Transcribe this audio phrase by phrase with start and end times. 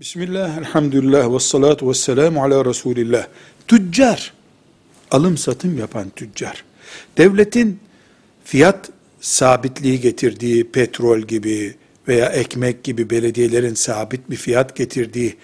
[0.00, 3.26] Bismillah, elhamdülillah, ve salatu ve selamu ala Resulillah.
[3.68, 4.32] Tüccar,
[5.10, 6.64] alım satım yapan tüccar.
[7.18, 7.80] Devletin
[8.44, 11.74] fiyat sabitliği getirdiği petrol gibi
[12.08, 15.36] veya ekmek gibi belediyelerin sabit bir fiyat getirdiği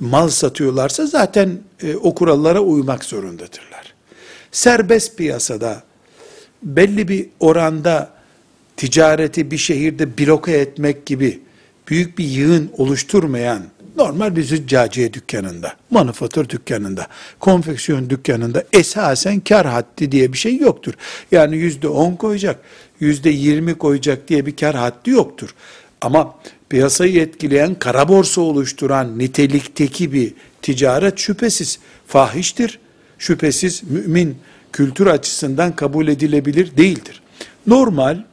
[0.00, 3.94] mal satıyorlarsa zaten e, o kurallara uymak zorundadırlar.
[4.52, 5.82] Serbest piyasada
[6.62, 8.12] belli bir oranda
[8.76, 11.40] ticareti bir şehirde bloke etmek gibi
[11.88, 13.62] büyük bir yığın oluşturmayan
[13.98, 17.06] normal bir züccaciye dükkanında, manifatür dükkanında,
[17.40, 20.94] konfeksiyon dükkanında esasen kar haddi diye bir şey yoktur.
[21.32, 22.60] Yani yüzde on koyacak,
[23.00, 25.54] yüzde yirmi koyacak diye bir kar haddi yoktur.
[26.00, 26.34] Ama
[26.68, 32.78] piyasayı etkileyen, kara borsa oluşturan nitelikteki bir ticaret şüphesiz fahiştir.
[33.18, 34.38] Şüphesiz mümin
[34.72, 37.22] kültür açısından kabul edilebilir değildir.
[37.66, 38.24] Normal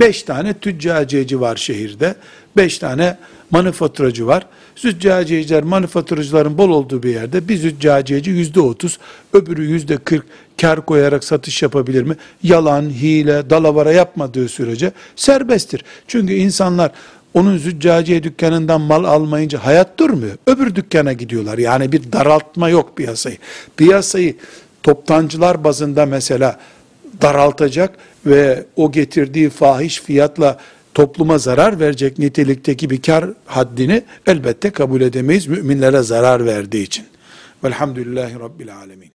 [0.00, 2.14] beş tane tüccaciyeci var şehirde.
[2.56, 3.18] beş tane
[3.50, 4.46] manifaturacı var.
[4.76, 8.98] Züccaciyeciler, manifaturacıların bol olduğu bir yerde bir züccaciyeci yüzde otuz,
[9.32, 10.24] öbürü yüzde kırk
[10.60, 12.16] kar koyarak satış yapabilir mi?
[12.42, 15.84] Yalan, hile, dalavara yapmadığı sürece serbesttir.
[16.06, 16.90] Çünkü insanlar
[17.34, 20.36] onun züccaciye dükkanından mal almayınca hayat durmuyor.
[20.46, 21.58] Öbür dükkana gidiyorlar.
[21.58, 23.36] Yani bir daraltma yok piyasayı.
[23.76, 24.36] Piyasayı
[24.82, 26.58] toptancılar bazında mesela
[27.22, 30.58] daraltacak ve o getirdiği fahiş fiyatla
[30.94, 37.06] topluma zarar verecek nitelikteki bir kar haddini elbette kabul edemeyiz müminlere zarar verdiği için.
[37.64, 39.17] Velhamdülillahi Rabbil Alemin.